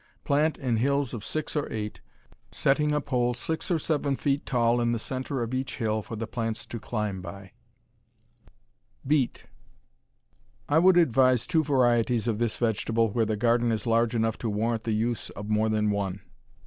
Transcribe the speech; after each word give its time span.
Plant 0.23 0.57
in 0.57 0.77
hills 0.77 1.13
of 1.13 1.23
six 1.23 1.55
or 1.55 1.71
eight, 1.71 2.01
setting 2.51 2.91
a 2.91 2.99
pole 2.99 3.35
six 3.35 3.69
or 3.69 3.77
seven 3.77 4.15
feet 4.15 4.47
tall 4.47 4.81
in 4.81 4.93
the 4.93 4.97
center 4.97 5.43
of 5.43 5.53
each 5.53 5.77
hill 5.77 6.01
for 6.01 6.15
the 6.15 6.25
plants 6.25 6.65
to 6.65 6.79
climb 6.79 7.21
by. 7.21 7.51
Beet 9.05 9.43
I 10.67 10.79
would 10.79 10.97
advise 10.97 11.45
two 11.45 11.63
varieties 11.63 12.27
of 12.27 12.39
this 12.39 12.57
vegetable 12.57 13.11
where 13.11 13.25
the 13.27 13.37
garden 13.37 13.71
is 13.71 13.85
large 13.85 14.15
enough 14.15 14.39
to 14.39 14.49
warrant 14.49 14.85
the 14.85 14.93
use 14.95 15.29
of 15.35 15.49
more 15.49 15.69
than 15.69 15.91
one. 15.91 16.21